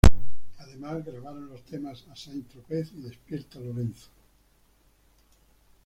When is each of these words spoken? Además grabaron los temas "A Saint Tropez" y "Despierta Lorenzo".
Además 0.57 1.05
grabaron 1.05 1.47
los 1.47 1.61
temas 1.63 2.03
"A 2.11 2.15
Saint 2.15 2.49
Tropez" 2.49 2.91
y 2.93 3.01
"Despierta 3.03 3.59
Lorenzo". 3.59 4.09